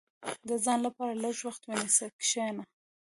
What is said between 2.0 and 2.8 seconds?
کښېنه.